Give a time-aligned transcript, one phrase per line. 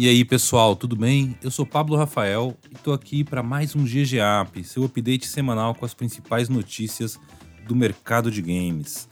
[0.00, 1.36] E aí, pessoal, tudo bem?
[1.42, 5.84] Eu sou Pablo Rafael e tô aqui para mais um GGAP, seu update semanal com
[5.84, 7.18] as principais notícias
[7.66, 9.08] do mercado de games.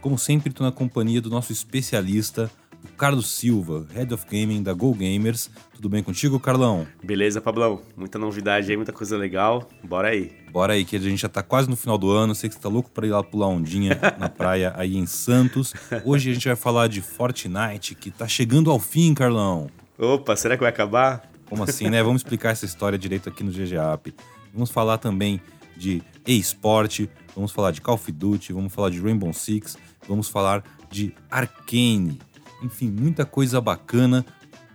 [0.00, 2.48] Como sempre, tô na companhia do nosso especialista,
[2.84, 5.50] o Carlos Silva, Head of Gaming da Go Gamers.
[5.74, 6.86] Tudo bem contigo, Carlão?
[7.02, 7.82] Beleza, Pablão.
[7.96, 9.68] Muita novidade aí, muita coisa legal.
[9.82, 10.30] Bora aí.
[10.52, 12.32] Bora aí, que a gente já tá quase no final do ano.
[12.32, 15.74] Sei que você tá louco pra ir lá pular ondinha na praia aí em Santos.
[16.04, 19.68] Hoje a gente vai falar de Fortnite, que tá chegando ao fim, Carlão.
[19.98, 21.28] Opa, será que vai acabar?
[21.48, 22.00] Como assim, né?
[22.04, 24.14] Vamos explicar essa história direito aqui no GGAP.
[24.54, 25.40] Vamos falar também
[25.76, 30.62] de e-sport, vamos falar de Call of Duty, vamos falar de Rainbow Six, vamos falar
[30.88, 32.20] de Arcane.
[32.62, 34.24] Enfim, muita coisa bacana.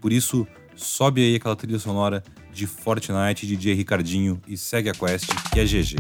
[0.02, 0.46] Por isso,
[0.76, 5.64] sobe aí aquela trilha sonora de Fortnite, DJ Ricardinho e segue a quest que é
[5.64, 5.96] GG.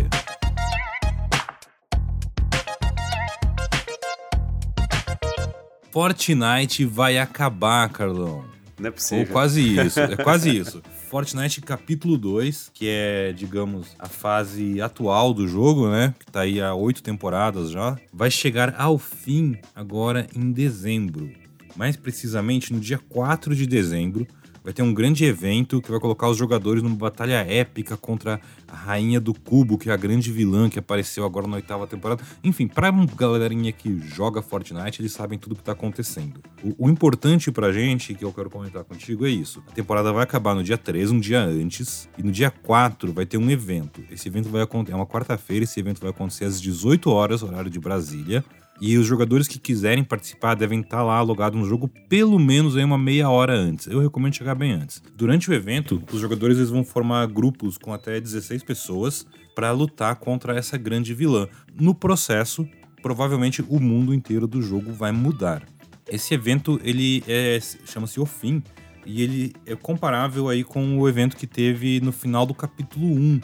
[5.91, 8.51] Fortnite vai acabar, Carlão.
[8.79, 9.25] Não é possível.
[9.25, 10.81] Ou quase isso, é quase isso.
[11.09, 16.13] Fortnite capítulo 2, que é, digamos, a fase atual do jogo, né?
[16.19, 17.97] Que tá aí há oito temporadas já.
[18.11, 21.31] Vai chegar ao fim agora em dezembro.
[21.75, 24.27] Mais precisamente no dia 4 de dezembro,
[24.63, 28.75] vai ter um grande evento que vai colocar os jogadores numa batalha épica contra a
[28.75, 32.23] Rainha do Cubo, que é a grande vilã que apareceu agora na oitava temporada.
[32.43, 36.41] Enfim, pra galerinha que joga Fortnite, eles sabem tudo o que tá acontecendo.
[36.63, 39.63] O, o importante pra gente, que eu quero comentar contigo, é isso.
[39.67, 43.25] A temporada vai acabar no dia 3, um dia antes, e no dia 4 vai
[43.25, 44.03] ter um evento.
[44.09, 47.69] Esse evento vai acontecer, é uma quarta-feira, esse evento vai acontecer às 18 horas, horário
[47.69, 48.43] de Brasília.
[48.81, 52.83] E os jogadores que quiserem participar devem estar lá logados no jogo pelo menos aí
[52.83, 53.87] uma meia hora antes.
[53.87, 55.01] Eu recomendo chegar bem antes.
[55.15, 60.15] Durante o evento, os jogadores eles vão formar grupos com até 16 pessoas para lutar
[60.15, 61.47] contra essa grande vilã.
[61.79, 62.67] No processo,
[63.01, 65.63] provavelmente o mundo inteiro do jogo vai mudar.
[66.09, 68.61] Esse evento ele é, chama-se O Fim
[69.05, 73.39] e ele é comparável aí com o evento que teve no final do capítulo 1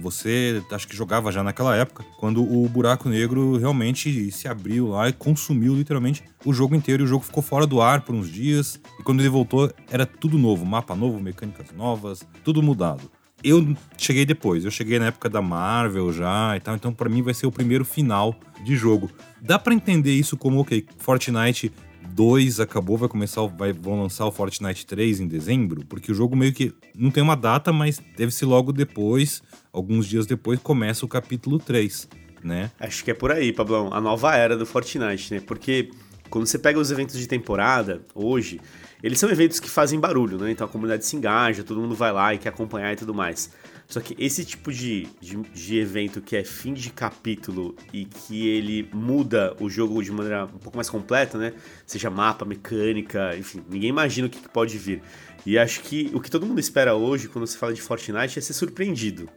[0.00, 5.08] você acho que jogava já naquela época, quando o buraco negro realmente se abriu lá
[5.08, 7.02] e consumiu literalmente o jogo inteiro.
[7.02, 8.80] E o jogo ficou fora do ar por uns dias.
[8.98, 13.10] E quando ele voltou, era tudo novo: mapa novo, mecânicas novas, tudo mudado.
[13.42, 17.20] Eu cheguei depois, eu cheguei na época da Marvel já e tal, então para mim
[17.20, 18.34] vai ser o primeiro final
[18.64, 19.10] de jogo.
[19.38, 21.70] Dá para entender isso como, ok, Fortnite
[22.14, 26.36] 2 acabou, vai começar, vai, vão lançar o Fortnite 3 em dezembro, porque o jogo
[26.36, 29.42] meio que não tem uma data, mas deve ser logo depois,
[29.72, 32.08] alguns dias depois, começa o capítulo 3,
[32.42, 32.70] né?
[32.78, 35.40] Acho que é por aí, Pablão, a nova era do Fortnite, né?
[35.44, 35.90] Porque
[36.30, 38.60] quando você pega os eventos de temporada, hoje,
[39.02, 40.52] eles são eventos que fazem barulho, né?
[40.52, 43.50] Então a comunidade se engaja, todo mundo vai lá e quer acompanhar e tudo mais.
[43.86, 48.48] Só que esse tipo de, de, de, evento que é fim de capítulo e que
[48.48, 51.52] ele muda o jogo de maneira um pouco mais completa, né?
[51.86, 55.02] Seja mapa, mecânica, enfim, ninguém imagina o que, que pode vir.
[55.44, 58.42] E acho que o que todo mundo espera hoje, quando se fala de Fortnite, é
[58.42, 59.28] ser surpreendido.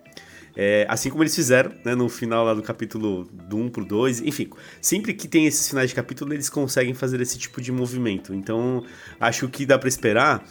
[0.60, 4.22] É, assim como eles fizeram né, no final lá do capítulo do 1 pro 2.
[4.22, 4.50] Enfim,
[4.82, 8.34] sempre que tem esses finais de capítulo, eles conseguem fazer esse tipo de movimento.
[8.34, 8.84] Então,
[9.20, 10.44] acho que dá para esperar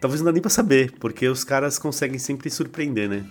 [0.00, 3.24] talvez não dá nem pra saber, porque os caras conseguem sempre surpreender, né?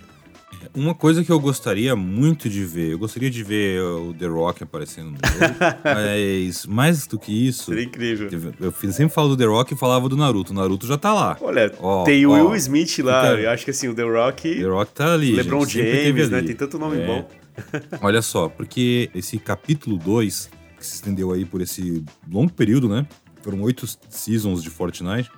[0.74, 4.62] Uma coisa que eu gostaria muito de ver, eu gostaria de ver o The Rock
[4.62, 7.66] aparecendo no jogo, mas mais do que isso.
[7.66, 8.28] Seria incrível.
[8.58, 10.52] Eu sempre falo do The Rock e falava do Naruto.
[10.52, 11.36] O Naruto já tá lá.
[11.40, 14.56] Olha, ó, tem o Will Smith lá, eu acho que assim, o The Rock.
[14.56, 15.32] The Rock tá ali.
[15.32, 16.42] LeBron James, né?
[16.42, 17.06] Tem tanto nome é.
[17.06, 17.28] bom.
[18.00, 23.06] Olha só, porque esse capítulo 2, que se estendeu aí por esse longo período, né?
[23.42, 25.30] Foram oito seasons de Fortnite.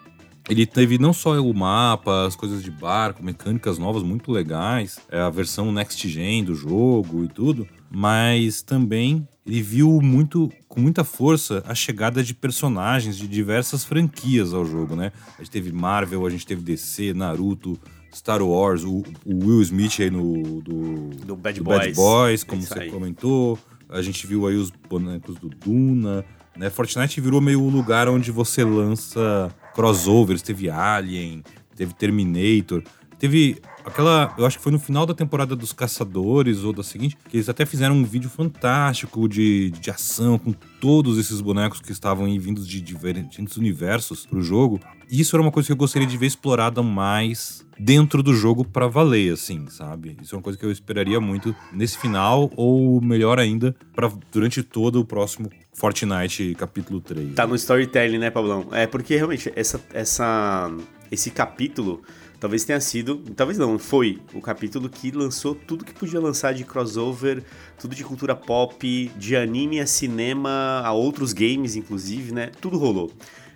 [0.51, 5.21] Ele teve não só o mapa, as coisas de barco, mecânicas novas muito legais, é
[5.21, 11.05] a versão next gen do jogo e tudo, mas também ele viu muito com muita
[11.05, 15.13] força a chegada de personagens de diversas franquias ao jogo, né?
[15.39, 17.79] A gente teve Marvel, a gente teve DC, Naruto,
[18.13, 21.79] Star Wars, o, o Will Smith aí no do, do, Bad, do Boys.
[21.79, 23.57] Bad Boys, como você comentou.
[23.89, 26.25] A gente viu aí os bonecos do Duna,
[26.57, 26.71] né?
[26.71, 31.43] Fortnite virou meio o lugar onde você lança crossovers, teve Alien,
[31.75, 32.83] teve Terminator,
[33.21, 37.17] teve aquela, eu acho que foi no final da temporada dos Caçadores ou da seguinte,
[37.29, 41.93] que eles até fizeram um vídeo fantástico de, de ação com todos esses bonecos que
[41.93, 44.81] estavam aí vindos de diferentes universos pro jogo.
[45.11, 48.65] E isso era uma coisa que eu gostaria de ver explorada mais dentro do jogo
[48.65, 50.17] para valer, assim, sabe?
[50.23, 54.63] Isso é uma coisa que eu esperaria muito nesse final, ou melhor ainda, para durante
[54.63, 57.35] todo o próximo Fortnite capítulo 3.
[57.35, 58.69] Tá no storytelling, né, Pablão?
[58.73, 60.71] É porque realmente essa, essa,
[61.11, 62.03] esse capítulo
[62.41, 66.65] talvez tenha sido, talvez não, foi o capítulo que lançou tudo que podia lançar de
[66.65, 67.45] crossover,
[67.79, 72.51] tudo de cultura pop, de anime a cinema, a outros games, inclusive, né?
[72.61, 73.13] Tudo rolou.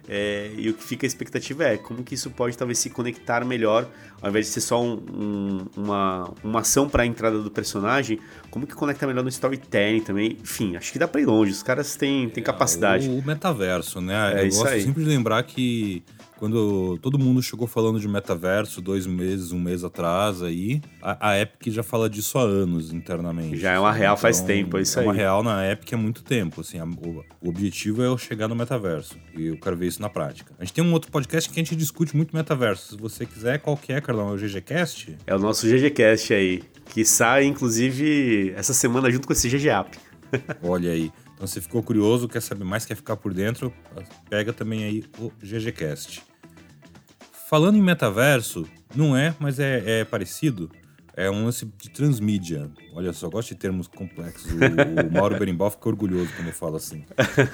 [0.07, 3.43] É, e o que fica a expectativa é como que isso pode talvez se conectar
[3.43, 3.89] melhor,
[4.21, 8.19] ao invés de ser só um, um, uma, uma ação para a entrada do personagem,
[8.51, 10.37] como que conecta melhor no storytelling também.
[10.43, 13.07] Enfim, acho que dá para ir longe, os caras têm, têm capacidade.
[13.07, 14.43] É, o, o metaverso, né?
[14.43, 14.83] É Eu gosto aí.
[14.83, 16.03] sempre de lembrar que
[16.45, 21.41] quando todo mundo chegou falando de metaverso dois meses, um mês atrás aí, a, a
[21.41, 23.57] Epic já fala disso há anos internamente.
[23.57, 25.07] Já é uma real então, faz tempo, é isso aí.
[25.07, 28.19] É uma real na Epic há muito tempo, assim, a, o, o, objetivo é eu
[28.19, 30.53] chegar no metaverso e eu quero ver isso na prática.
[30.59, 32.95] A gente tem um outro podcast que a gente discute muito metaverso.
[32.95, 34.29] Se você quiser, qual que é, Carlão?
[34.29, 35.17] É o GGCast?
[35.27, 39.97] É o nosso GGCast aí, que sai, inclusive, essa semana junto com esse GGApp.
[40.63, 41.11] Olha aí.
[41.35, 43.73] Então, se ficou curioso, quer saber mais, quer ficar por dentro,
[44.29, 46.34] pega também aí o GGCast.
[47.55, 48.67] Falando em metaverso,
[48.97, 50.69] não é, mas é, é parecido.
[51.17, 52.69] É um lance de transmídia.
[52.93, 54.51] Olha só, gosto de termos complexos.
[54.51, 54.57] O,
[55.09, 57.05] o Mauro Berimbau fica orgulhoso quando eu falo assim.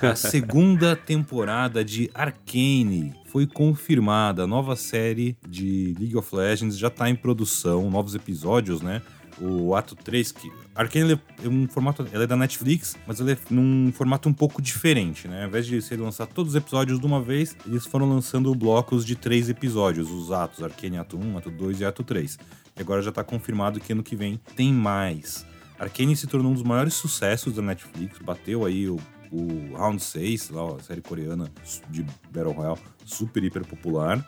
[0.00, 4.44] A segunda temporada de Arcane foi confirmada.
[4.44, 9.02] A nova série de League of Legends já está em produção, novos episódios, né?
[9.40, 13.38] O ato 3, que Arcane é um formato, ela é da Netflix, mas ela é
[13.50, 15.42] num formato um pouco diferente, né?
[15.42, 19.04] Ao invés de ser lançar todos os episódios de uma vez, eles foram lançando blocos
[19.04, 22.38] de três episódios, os atos, Arcane Ato 1, Ato 2 e Ato 3.
[22.76, 25.46] E agora já tá confirmado que ano que vem tem mais.
[25.78, 28.98] Arcane se tornou um dos maiores sucessos da Netflix, bateu aí o,
[29.32, 31.50] o Round 6, lá, a série coreana
[31.88, 34.22] de Battle Royale, super hiper popular,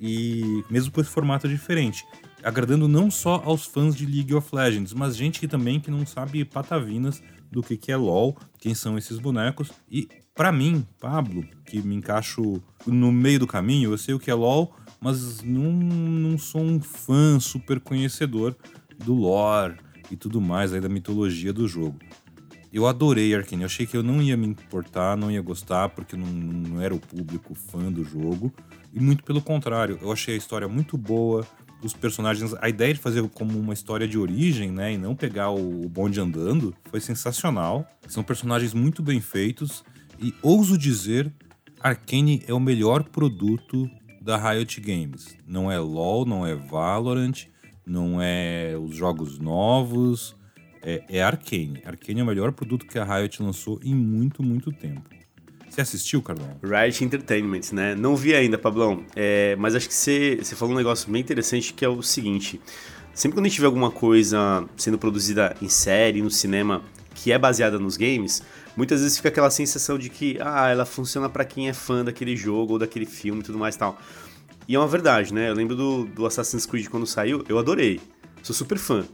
[0.00, 2.04] e mesmo com esse formato diferente
[2.44, 6.04] agradando não só aos fãs de League of Legends, mas gente que também que não
[6.04, 9.72] sabe patavinas do que, que é LoL, quem são esses bonecos.
[9.90, 14.30] E para mim, Pablo, que me encaixo no meio do caminho, eu sei o que
[14.30, 18.56] é LoL, mas não, não sou um fã super conhecedor
[19.04, 19.76] do lore
[20.10, 21.98] e tudo mais aí da mitologia do jogo.
[22.72, 26.16] Eu adorei Arkane, eu achei que eu não ia me importar, não ia gostar, porque
[26.16, 28.52] não, não era o público fã do jogo.
[28.92, 31.46] E muito pelo contrário, eu achei a história muito boa,
[31.84, 35.50] os personagens, a ideia de fazer como uma história de origem, né, e não pegar
[35.50, 37.86] o bonde andando, foi sensacional.
[38.08, 39.84] São personagens muito bem feitos
[40.18, 41.30] e ouso dizer,
[41.80, 43.90] Arcane é o melhor produto
[44.20, 45.36] da Riot Games.
[45.46, 47.46] Não é LoL, não é Valorant,
[47.86, 50.34] não é os jogos novos,
[50.82, 51.82] é, é Arcane.
[51.84, 55.10] Arcane é o melhor produto que a Riot lançou em muito, muito tempo.
[55.74, 56.56] Você assistiu, Carlão?
[56.62, 57.96] Riot Entertainment, né?
[57.96, 59.04] Não vi ainda, Pablão.
[59.16, 62.60] É, mas acho que você, você falou um negócio bem interessante que é o seguinte.
[63.12, 66.80] Sempre quando a gente vê alguma coisa sendo produzida em série, no cinema,
[67.12, 68.40] que é baseada nos games,
[68.76, 72.36] muitas vezes fica aquela sensação de que ah, ela funciona para quem é fã daquele
[72.36, 73.98] jogo ou daquele filme e tudo mais e tal.
[74.68, 75.50] E é uma verdade, né?
[75.50, 78.00] Eu lembro do, do Assassin's Creed quando saiu, eu adorei.
[78.44, 79.04] Sou super fã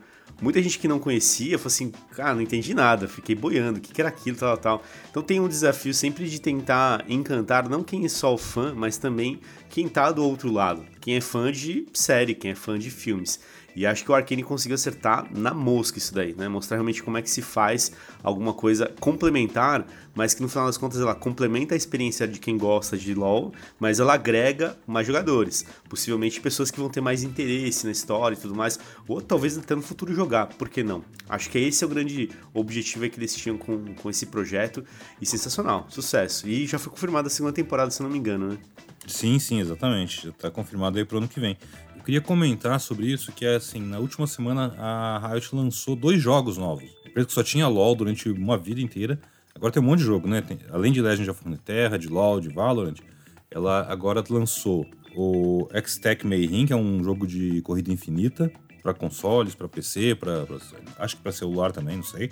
[0.40, 3.92] muita gente que não conhecia falou assim, cara, não entendi nada, fiquei boiando, o que,
[3.92, 4.82] que era aquilo, tal, tal.
[5.10, 8.96] Então tem um desafio sempre de tentar encantar não quem é só o fã, mas
[8.96, 12.90] também quem tá do outro lado, quem é fã de série, quem é fã de
[12.90, 13.40] filmes.
[13.74, 16.48] E acho que o Arkane conseguiu acertar na mosca isso daí, né?
[16.48, 17.92] Mostrar realmente como é que se faz
[18.22, 22.58] alguma coisa complementar, mas que no final das contas ela complementa a experiência de quem
[22.58, 25.64] gosta de LoL, mas ela agrega mais jogadores.
[25.88, 29.74] Possivelmente pessoas que vão ter mais interesse na história e tudo mais, ou talvez até
[29.74, 31.04] no futuro jogar, por que não?
[31.28, 34.84] Acho que esse é o grande objetivo que eles tinham com, com esse projeto
[35.20, 36.48] e sensacional, sucesso.
[36.48, 38.58] E já foi confirmada a segunda temporada, se não me engano, né?
[39.06, 40.26] Sim, sim, exatamente.
[40.26, 41.56] Já tá confirmado aí pro ano que vem.
[41.96, 46.20] Eu queria comentar sobre isso, que é assim, na última semana a Riot lançou dois
[46.20, 46.90] jogos novos.
[47.06, 49.20] Empresa que só tinha LoL durante uma vida inteira.
[49.54, 50.40] Agora tem um monte de jogo, né?
[50.40, 52.96] Tem, além de Legend of Runeterra, de LoL, de Valorant,
[53.50, 58.50] ela agora lançou o X-Tech Mayhem, que é um jogo de corrida infinita
[58.82, 60.46] para consoles, para PC, para
[60.98, 62.30] acho que para celular também, não sei.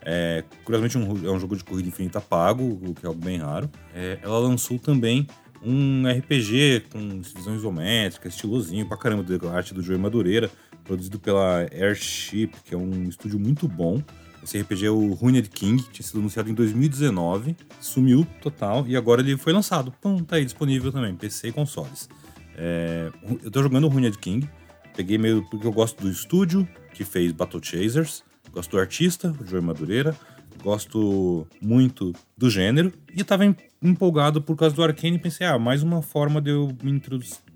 [0.00, 3.38] É, curiosamente um, é um jogo de corrida infinita pago, o que é algo bem
[3.38, 3.68] raro.
[3.94, 5.26] É, ela lançou também
[5.64, 10.50] um RPG com visão isométrica, estilosinho pra caramba, da arte do Joey Madureira,
[10.84, 14.02] produzido pela Airship, que é um estúdio muito bom.
[14.42, 19.20] Esse RPG é o Ruined King, tinha sido anunciado em 2019, sumiu total e agora
[19.20, 19.92] ele foi lançado.
[20.00, 22.08] Pum, tá aí disponível também, PC e consoles.
[22.56, 23.10] É,
[23.42, 24.48] eu tô jogando o Ruined King,
[24.96, 29.46] peguei meio porque eu gosto do estúdio que fez Battle Chasers, gosto do artista, o
[29.46, 30.16] Joey Madureira,
[30.62, 33.44] gosto muito do gênero e estava
[33.82, 37.00] empolgado por causa do Arcane pensei, ah, mais uma forma de eu me,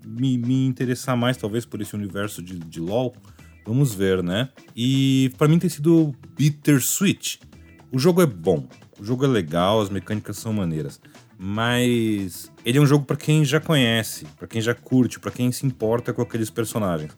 [0.05, 3.13] me, me interessar mais, talvez, por esse universo de, de LoL.
[3.65, 4.49] Vamos ver, né?
[4.75, 7.39] E para mim tem sido bittersweet.
[7.91, 8.67] O jogo é bom,
[8.99, 10.99] o jogo é legal, as mecânicas são maneiras,
[11.37, 15.51] mas ele é um jogo para quem já conhece, para quem já curte, para quem
[15.51, 17.15] se importa com aqueles personagens.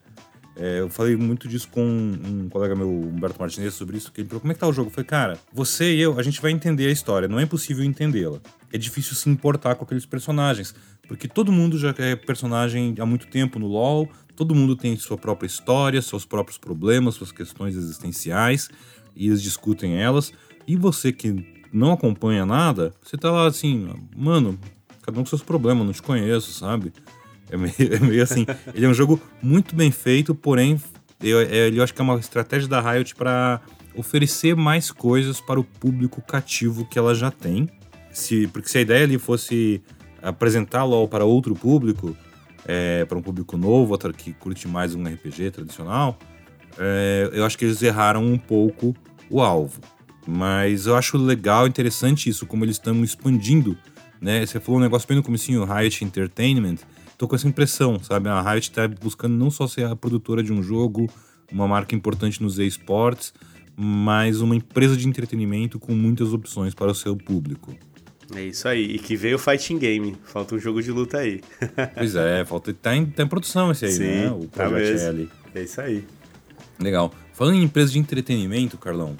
[0.58, 4.30] É, eu falei muito disso com um colega meu, Humberto Martinez, sobre isso, que ele
[4.30, 4.90] falou, como é que tá o jogo?
[4.90, 7.84] Eu falei, cara, você e eu, a gente vai entender a história, não é impossível
[7.84, 8.40] entendê-la.
[8.72, 10.74] É difícil se importar com aqueles personagens,
[11.08, 15.18] porque todo mundo já é personagem há muito tempo no LoL, todo mundo tem sua
[15.18, 18.70] própria história, seus próprios problemas, suas questões existenciais,
[19.14, 20.32] e eles discutem elas,
[20.66, 24.58] e você que não acompanha nada, você tá lá assim, mano,
[25.02, 26.94] cada um com seus problemas, não te conheço, sabe?
[27.56, 28.46] É meio, é meio assim.
[28.74, 30.80] ele é um jogo muito bem feito, porém,
[31.24, 33.62] eu, é, eu acho que é uma estratégia da Riot para
[33.96, 37.70] oferecer mais coisas para o público cativo que ela já tem.
[38.12, 39.82] Se, porque se a ideia ali fosse
[40.22, 42.16] apresentar LoL para outro público,
[42.68, 46.18] é, para um público novo, que curte mais um RPG tradicional,
[46.78, 48.94] é, eu acho que eles erraram um pouco
[49.30, 49.80] o alvo.
[50.28, 53.78] Mas eu acho legal, interessante isso, como eles estão expandindo.
[54.20, 54.46] Né?
[54.46, 56.78] Você falou um negócio bem no comecinho, Riot Entertainment,
[57.18, 58.30] tô com essa impressão, sabe?
[58.30, 61.10] A Riot tá buscando não só ser a produtora de um jogo,
[61.52, 63.34] uma marca importante nos esportes,
[63.76, 67.76] mas uma empresa de entretenimento com muitas opções para o seu público.
[68.34, 68.84] É isso aí.
[68.84, 70.18] E que veio o Fighting Game.
[70.24, 71.42] Falta um jogo de luta aí.
[71.96, 72.74] pois é, falta.
[72.74, 74.32] Tá em, tá em produção esse aí, Sim, né?
[74.32, 75.30] O tá Project L.
[75.54, 76.04] É isso aí.
[76.80, 77.14] Legal.
[77.34, 79.16] Falando em empresa de entretenimento, Carlão,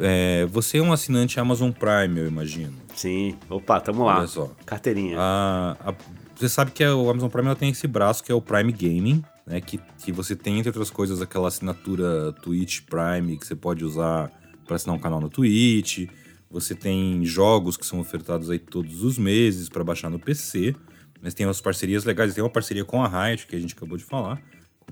[0.00, 2.74] é, você é um assinante Amazon Prime, eu imagino.
[2.94, 3.36] Sim.
[3.48, 4.18] Opa, tamo lá.
[4.18, 4.50] Olha só.
[4.66, 5.16] Carteirinha.
[5.18, 5.94] A, a,
[6.34, 9.60] você sabe que o Amazon Prime tem esse braço que é o Prime Gaming, né?
[9.60, 14.30] Que, que você tem, entre outras coisas, aquela assinatura Twitch Prime que você pode usar
[14.66, 16.08] para assinar um canal no Twitch.
[16.50, 20.74] Você tem jogos que são ofertados aí todos os meses para baixar no PC.
[21.20, 22.34] Mas tem umas parcerias legais.
[22.34, 24.40] Tem uma parceria com a Riot, que a gente acabou de falar,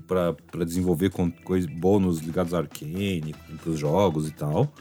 [0.07, 4.73] para desenvolver com coisas, bônus ligados a Arcane, para os jogos e tal.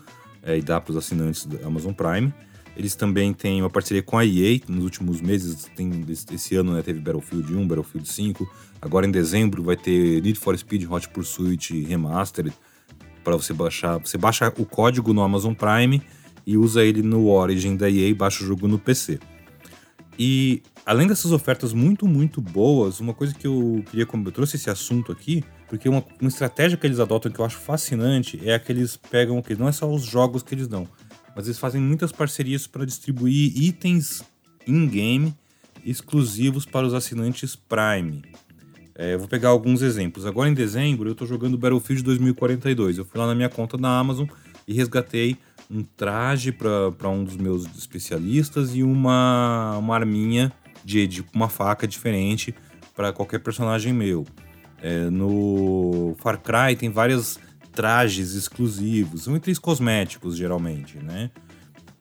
[0.42, 2.32] É, e dá para os assinantes do Amazon Prime.
[2.76, 4.60] Eles também têm uma parceria com a EA.
[4.68, 8.50] Nos últimos meses, tem, esse ano né, teve Battlefield 1, Battlefield 5.
[8.80, 12.52] Agora em dezembro vai ter Need for Speed Hot Pursuit Remastered
[13.22, 13.98] para você baixar.
[13.98, 16.02] Você baixa o código no Amazon Prime
[16.46, 19.20] e usa ele no Origin da EA baixa o jogo no PC.
[20.18, 24.56] E além dessas ofertas muito, muito boas, uma coisa que eu queria, como eu trouxe
[24.56, 28.58] esse assunto aqui, porque uma, uma estratégia que eles adotam que eu acho fascinante é
[28.58, 30.86] que eles pegam, que não é só os jogos que eles dão,
[31.34, 34.22] mas eles fazem muitas parcerias para distribuir itens
[34.66, 35.34] in-game
[35.84, 38.22] exclusivos para os assinantes Prime.
[38.94, 40.26] É, vou pegar alguns exemplos.
[40.26, 42.98] Agora em dezembro eu estou jogando Battlefield 2042.
[42.98, 44.28] Eu fui lá na minha conta da Amazon
[44.68, 45.36] e resgatei
[45.70, 50.52] um traje para um dos meus especialistas e uma, uma arminha
[50.84, 52.54] de, de uma faca diferente
[52.94, 54.26] para qualquer personagem meu.
[54.82, 57.38] É, no Far Cry tem várias
[57.72, 61.30] trajes exclusivos, são itens cosméticos geralmente, né?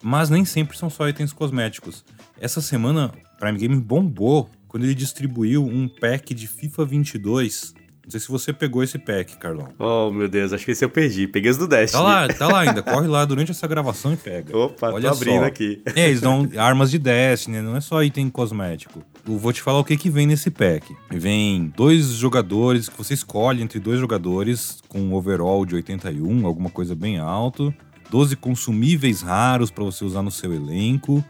[0.03, 2.03] Mas nem sempre são só itens cosméticos.
[2.39, 8.19] Essa semana, Prime Game bombou quando ele distribuiu um pack de FIFA 22 não sei
[8.19, 9.69] se você pegou esse pack, Carlão.
[9.77, 11.27] Oh, meu Deus, acho que esse eu perdi.
[11.27, 12.01] Peguei os do Destiny.
[12.01, 12.81] Tá lá, tá lá ainda.
[12.81, 14.57] Corre lá durante essa gravação e pega.
[14.57, 15.45] Opa, Olha tô abrindo só.
[15.45, 15.81] aqui.
[15.95, 19.03] É, eles dão armas de Destiny, não é só item cosmético.
[19.27, 20.95] Eu vou te falar o que, que vem nesse pack.
[21.11, 26.69] Vem dois jogadores, que você escolhe entre dois jogadores com um overall de 81, alguma
[26.69, 27.73] coisa bem alto.
[28.09, 31.23] 12 consumíveis raros para você usar no seu elenco.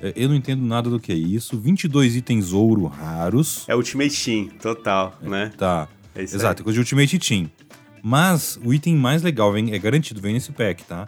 [0.00, 1.58] É, eu não entendo nada do que é isso.
[1.58, 3.64] 22 itens ouro raros.
[3.66, 5.52] É Ultimate Team, total, é, né?
[5.56, 5.88] Tá.
[6.18, 7.48] É Exato, coisa de Ultimate Team.
[8.02, 11.06] Mas o item mais legal vem, é garantido, vem nesse pack, tá?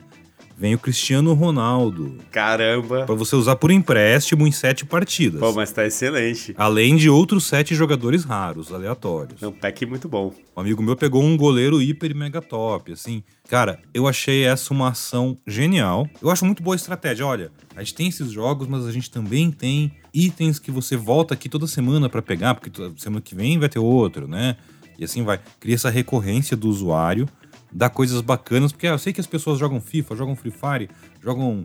[0.57, 2.19] Vem o Cristiano Ronaldo.
[2.31, 3.07] Caramba!
[3.07, 5.41] Pra você usar por empréstimo em sete partidas.
[5.41, 6.55] Pô, mas tá excelente.
[6.57, 9.43] Além de outros sete jogadores raros, aleatórios.
[9.43, 10.35] É um pack muito bom.
[10.55, 13.23] Um amigo meu pegou um goleiro hiper mega top, assim.
[13.49, 16.07] Cara, eu achei essa uma ação genial.
[16.23, 17.27] Eu acho muito boa a estratégia.
[17.27, 21.33] Olha, a gente tem esses jogos, mas a gente também tem itens que você volta
[21.33, 24.57] aqui toda semana para pegar, porque semana que vem vai ter outro, né?
[25.01, 25.41] E assim vai.
[25.59, 27.27] Cria essa recorrência do usuário,
[27.73, 30.91] dá coisas bacanas, porque ah, eu sei que as pessoas jogam FIFA, jogam Free Fire,
[31.23, 31.65] jogam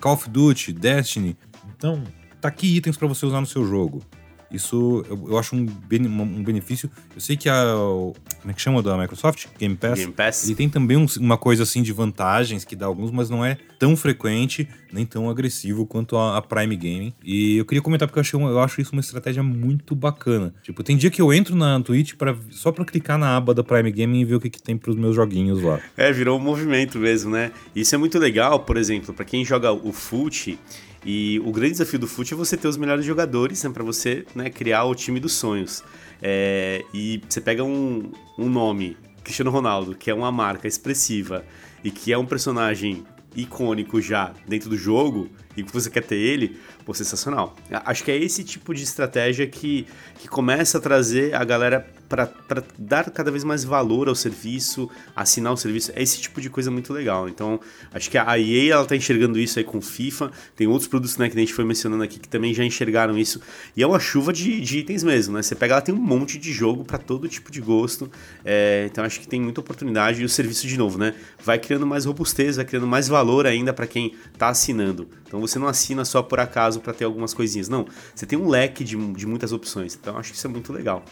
[0.00, 1.36] Call of Duty, Destiny.
[1.76, 2.02] Então,
[2.40, 4.02] tá aqui itens para você usar no seu jogo.
[4.50, 6.90] Isso eu, eu acho um, um, benefício.
[7.14, 7.74] Eu sei que a.
[7.74, 9.46] Como é que chama da Microsoft?
[9.58, 9.98] Game Pass.
[9.98, 10.44] Game Pass.
[10.44, 13.56] Ele tem também um, uma coisa assim de vantagens que dá alguns, mas não é
[13.78, 17.12] tão frequente nem tão agressivo quanto a, a Prime Gaming.
[17.24, 20.52] E eu queria comentar porque eu, achei uma, eu acho isso uma estratégia muito bacana.
[20.62, 23.62] Tipo, tem dia que eu entro na Twitch pra, só pra clicar na aba da
[23.62, 25.80] Prime Gaming e ver o que, que tem pros meus joguinhos lá.
[25.96, 27.52] É, virou um movimento mesmo, né?
[27.74, 30.58] Isso é muito legal, por exemplo, para quem joga o FUT
[31.04, 34.26] e o grande desafio do FUT é você ter os melhores jogadores né, para você
[34.34, 35.82] né, criar o time dos sonhos.
[36.20, 41.44] É, e você pega um, um nome, Cristiano Ronaldo, que é uma marca expressiva
[41.82, 43.04] e que é um personagem
[43.34, 47.56] icônico já dentro do jogo e que você quer ter ele, pô, sensacional.
[47.70, 52.28] Acho que é esse tipo de estratégia que, que começa a trazer a galera para
[52.76, 55.92] dar cada vez mais valor ao serviço, assinar o serviço.
[55.94, 57.28] É esse tipo de coisa muito legal.
[57.28, 57.60] Então,
[57.94, 60.32] acho que a EA ela tá enxergando isso aí com FIFA.
[60.56, 63.40] Tem outros produtos né, que a gente foi mencionando aqui que também já enxergaram isso.
[63.76, 65.42] E é uma chuva de, de itens mesmo, né?
[65.42, 68.10] Você pega lá, tem um monte de jogo para todo tipo de gosto.
[68.44, 70.20] É, então, acho que tem muita oportunidade.
[70.20, 71.14] E o serviço, de novo, né?
[71.44, 75.06] Vai criando mais robustez, vai criando mais valor ainda para quem tá assinando.
[75.28, 77.68] Então, você não assina só por acaso para ter algumas coisinhas.
[77.68, 79.96] Não, você tem um leque de, de muitas opções.
[80.00, 81.04] Então, acho que isso é muito legal.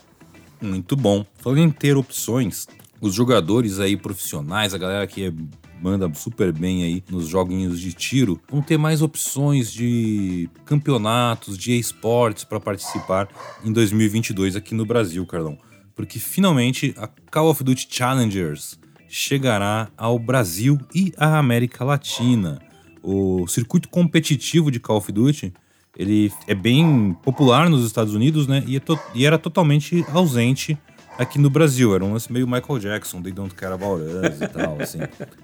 [0.60, 1.24] Muito bom.
[1.38, 2.66] Falando em ter opções,
[3.00, 5.32] os jogadores aí profissionais, a galera que é,
[5.80, 11.78] manda super bem aí nos joguinhos de tiro, vão ter mais opções de campeonatos, de
[11.78, 13.28] esportes para participar
[13.64, 15.56] em 2022 aqui no Brasil, Carlão.
[15.94, 22.60] Porque finalmente a Call of Duty Challengers chegará ao Brasil e à América Latina.
[23.02, 25.52] O circuito competitivo de Call of Duty
[25.98, 28.62] ele é bem popular nos Estados Unidos, né?
[28.66, 28.80] E, é
[29.14, 30.78] e, era totalmente ausente
[31.18, 31.92] aqui no Brasil.
[31.92, 35.00] Era um lance meio Michael Jackson, They Don't Care About Us e tal, assim.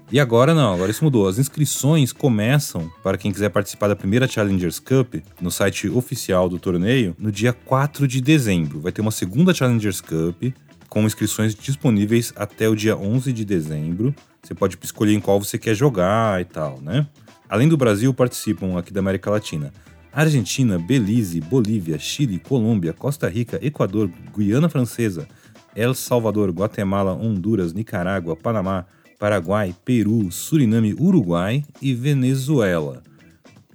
[0.09, 1.27] E agora não, agora isso mudou.
[1.27, 6.57] As inscrições começam, para quem quiser participar da primeira Challengers Cup, no site oficial do
[6.57, 8.79] torneio, no dia 4 de dezembro.
[8.79, 10.41] Vai ter uma segunda Challengers Cup,
[10.87, 14.15] com inscrições disponíveis até o dia 11 de dezembro.
[14.41, 17.05] Você pode escolher em qual você quer jogar e tal, né?
[17.49, 19.73] Além do Brasil, participam aqui da América Latina
[20.15, 25.27] Argentina, Belize, Bolívia, Chile, Colômbia, Costa Rica, Equador, Guiana Francesa,
[25.75, 28.85] El Salvador, Guatemala, Honduras, Nicarágua, Panamá,
[29.19, 33.03] Paraguai, Peru, Suriname, Uruguai e Venezuela.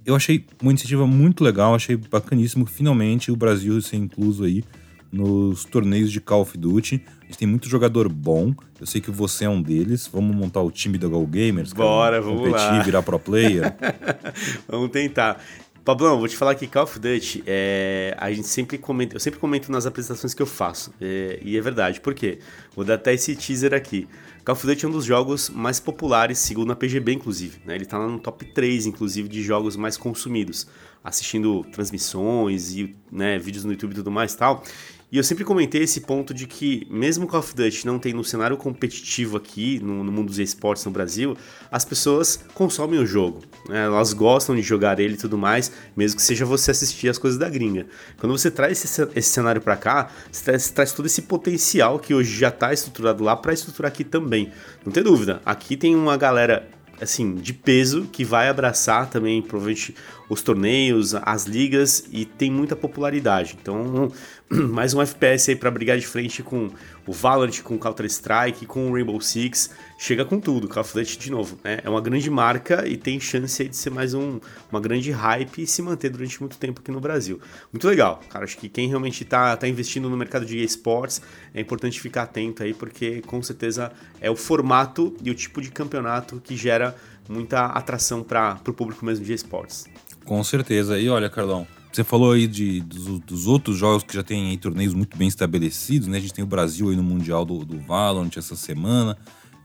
[0.03, 4.63] Eu achei uma iniciativa muito legal, achei bacaníssimo finalmente o Brasil ser incluso aí
[5.11, 7.03] nos torneios de Call of Duty.
[7.21, 8.55] A gente tem muito jogador bom.
[8.79, 10.09] Eu sei que você é um deles.
[10.11, 11.71] Vamos montar o time da Go Gamers.
[11.71, 12.81] Bora, cara, vamos competir, lá.
[12.81, 13.75] virar pro player.
[14.67, 15.39] vamos tentar.
[15.83, 19.39] Pablão, vou te falar que Call of Duty, é, a gente sempre comenta, eu sempre
[19.39, 22.37] comento nas apresentações que eu faço, é, e é verdade, por quê?
[22.75, 24.07] Vou dar até esse teaser aqui.
[24.45, 27.61] Call of Duty é um dos jogos mais populares, segundo a PGB, inclusive.
[27.65, 27.75] Né?
[27.75, 30.67] Ele está no top 3, inclusive, de jogos mais consumidos.
[31.03, 34.63] Assistindo transmissões e né, vídeos no YouTube e tudo mais tal.
[35.11, 38.23] E eu sempre comentei esse ponto de que, mesmo Call of Duty não tem no
[38.23, 41.35] cenário competitivo aqui, no, no mundo dos esportes no Brasil,
[41.69, 43.41] as pessoas consomem o jogo.
[43.67, 43.83] Né?
[43.83, 47.37] Elas gostam de jogar ele e tudo mais, mesmo que seja você assistir as coisas
[47.37, 47.87] da gringa.
[48.17, 52.13] Quando você traz esse, esse cenário para cá, você traz, traz, todo esse potencial que
[52.13, 54.49] hoje já está estruturado lá para estruturar aqui também.
[54.85, 56.69] Não tem dúvida, aqui tem uma galera
[57.01, 59.95] assim, de peso, que vai abraçar também, provavelmente,
[60.29, 63.57] os torneios, as ligas e tem muita popularidade.
[63.59, 64.11] Então,
[64.69, 66.69] mais um FPS aí para brigar de frente com
[67.07, 69.69] o Valorant, com Counter-Strike, com o Rainbow Six.
[69.97, 71.57] Chega com tudo, Call of Duty de novo.
[71.63, 71.79] Né?
[71.81, 75.67] É uma grande marca e tem chance de ser mais um, uma grande hype e
[75.67, 77.39] se manter durante muito tempo aqui no Brasil.
[77.71, 78.43] Muito legal, cara.
[78.43, 81.21] Acho que quem realmente está tá investindo no mercado de esportes
[81.53, 85.71] é importante ficar atento aí, porque com certeza é o formato e o tipo de
[85.71, 86.93] campeonato que gera
[87.29, 89.85] muita atração para o público mesmo de esportes.
[90.25, 90.99] Com certeza.
[90.99, 94.57] E olha, Carlão, você falou aí de, dos, dos, outros jogos que já tem aí
[94.57, 96.17] torneios muito bem estabelecidos, né?
[96.17, 99.17] A gente tem o Brasil aí no Mundial do, do Valorant essa semana.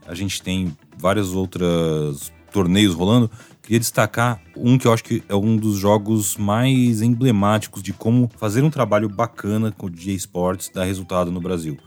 [0.05, 3.29] A gente tem vários outros torneios rolando.
[3.61, 8.29] Queria destacar um que eu acho que é um dos jogos mais emblemáticos de como
[8.37, 11.77] fazer um trabalho bacana com o DJ Sports dar resultado no Brasil,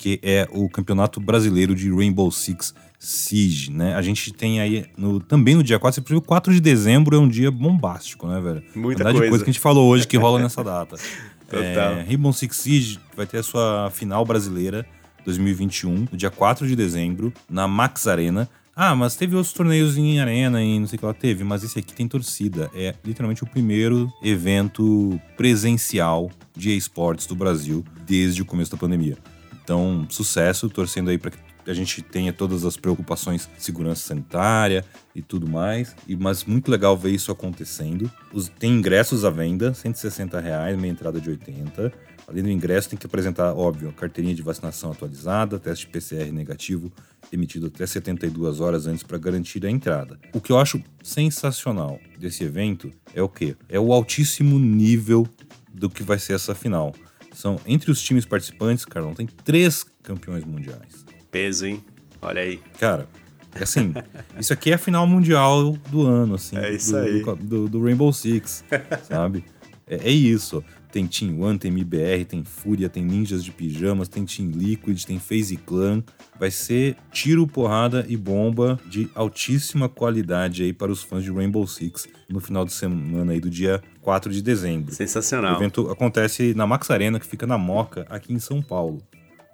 [0.00, 3.94] que é o Campeonato Brasileiro de Rainbow Six Siege, né?
[3.94, 7.28] A gente tem aí no, também no dia 4, você 4 de dezembro é um
[7.28, 8.62] dia bombástico, né, velho?
[8.74, 9.20] Muita coisa.
[9.20, 10.96] de coisa que a gente falou hoje que rola nessa data.
[11.46, 11.98] Total.
[11.98, 14.86] É, Rainbow Six Siege vai ter a sua final brasileira
[15.26, 18.48] 2021, no dia 4 de dezembro, na Max Arena.
[18.74, 21.62] Ah, mas teve outros torneios em arena e não sei o que lá teve, mas
[21.62, 22.70] esse aqui tem torcida.
[22.72, 29.18] É literalmente o primeiro evento presencial de esportes do Brasil desde o começo da pandemia.
[29.70, 31.38] Então, sucesso, torcendo aí para que
[31.70, 35.94] a gente tenha todas as preocupações de segurança sanitária e tudo mais.
[36.08, 38.10] E, mas muito legal ver isso acontecendo.
[38.32, 41.92] Os, tem ingressos à venda, 160 reais, meia entrada de 80.
[42.26, 46.92] Além do ingresso, tem que apresentar, óbvio, a carteirinha de vacinação atualizada, teste PCR negativo
[47.32, 50.18] emitido até 72 horas antes para garantir a entrada.
[50.32, 53.54] O que eu acho sensacional desse evento é o quê?
[53.68, 55.28] É o altíssimo nível
[55.72, 56.92] do que vai ser essa final.
[57.32, 61.04] São entre os times participantes, Carlão, tem três campeões mundiais.
[61.30, 61.84] Peso, hein?
[62.20, 62.60] Olha aí.
[62.78, 63.08] Cara,
[63.60, 63.94] assim,
[64.38, 66.56] isso aqui é a final mundial do ano, assim.
[66.56, 67.22] É isso do, aí.
[67.22, 68.64] Do, do, do Rainbow Six,
[69.08, 69.44] sabe?
[69.86, 70.62] É, é, isso.
[70.92, 75.18] Tem Team One, tem MBR, tem Fúria, tem Ninjas de Pijamas, tem Team Liquid, tem
[75.18, 76.02] FaZe Clan.
[76.38, 81.66] Vai ser tiro, porrada e bomba de altíssima qualidade aí para os fãs de Rainbow
[81.66, 84.92] Six no final de semana aí do dia 4 de dezembro.
[84.94, 85.54] Sensacional.
[85.54, 89.02] O evento acontece na Max Arena, que fica na Moca, aqui em São Paulo.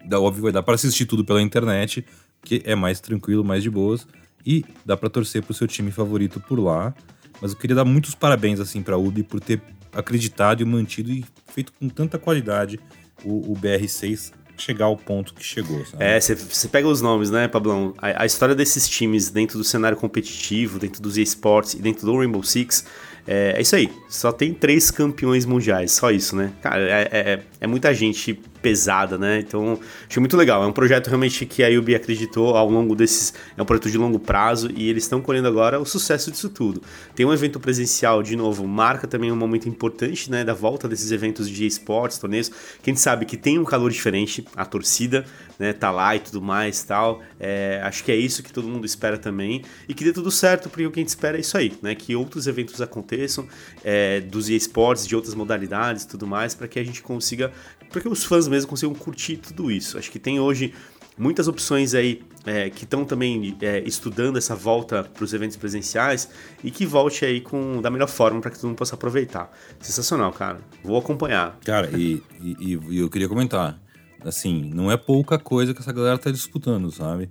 [0.05, 2.05] Da, óbvio, vai dar para assistir tudo pela internet,
[2.43, 4.07] que é mais tranquilo, mais de boas.
[4.45, 6.95] E dá para torcer pro seu time favorito por lá.
[7.43, 9.61] Mas eu queria dar muitos parabéns assim para a UB por ter
[9.97, 12.79] acreditado e mantido e feito com tanta qualidade
[13.25, 15.85] o, o BR6 chegar ao ponto que chegou.
[15.85, 16.03] Sabe?
[16.03, 17.95] É, você pega os nomes, né, Pablão?
[17.99, 22.17] A, a, história desses times dentro do cenário competitivo, dentro dos esportes e dentro do
[22.17, 22.87] Rainbow Six,
[23.27, 23.91] é, é, isso aí.
[24.09, 26.53] Só tem três campeões mundiais, só isso, né?
[26.63, 29.39] Cara, é, é, é muita gente pesada, né?
[29.39, 30.65] Então, achei muito legal.
[30.65, 33.33] É um projeto realmente que a Yubi acreditou ao longo desses.
[33.57, 36.83] É um projeto de longo prazo e eles estão colhendo agora o sucesso disso tudo.
[37.15, 40.43] Tem um evento presencial, de novo, marca também um momento importante, né?
[40.43, 42.51] Da volta desses eventos de esportes, torneios.
[42.83, 45.25] Quem sabe que tem um calor diferente, a torcida,
[45.61, 45.73] né?
[45.73, 47.23] Tá lá e tudo mais tal.
[47.39, 49.63] É, acho que é isso que todo mundo espera também.
[49.89, 51.95] E que dê tudo certo, porque o que a gente espera é isso aí, né?
[51.95, 53.47] Que outros eventos aconteçam,
[53.85, 57.53] é, dos esportes, de outras modalidades e tudo mais, para que a gente consiga
[57.97, 59.97] para que os fãs mesmo consigam curtir tudo isso.
[59.97, 60.75] Acho que tem hoje
[61.17, 66.29] muitas opções aí é, que estão também é, estudando essa volta para os eventos presenciais
[66.63, 69.51] e que volte aí com da melhor forma para que todo mundo possa aproveitar.
[69.81, 70.61] Sensacional, cara.
[70.85, 71.59] Vou acompanhar.
[71.65, 73.81] Cara, e, e, e, eu queria comentar,
[74.23, 77.31] assim, não é pouca coisa que essa galera tá disputando, sabe?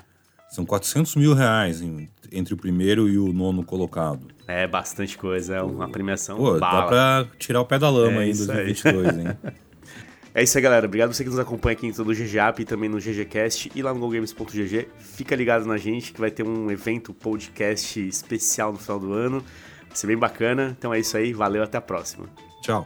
[0.50, 4.30] São 400 mil reais em, entre o primeiro e o nono colocado.
[4.48, 6.38] É bastante coisa, é uma premiação.
[6.38, 6.82] Pô, bala.
[6.82, 9.28] dá pra tirar o pé da lama é aí em 2022, aí.
[9.28, 9.38] hein?
[10.36, 10.86] É isso aí, galera.
[10.86, 13.94] Obrigado você que nos acompanha aqui em todo o e também no GGCast e lá
[13.94, 14.90] no GoGames.gg.
[15.00, 19.40] Fica ligado na gente que vai ter um evento podcast especial no final do ano.
[19.88, 20.76] Vai ser bem bacana.
[20.78, 21.32] Então é isso aí.
[21.32, 22.26] Valeu, até a próxima.
[22.62, 22.86] Tchau.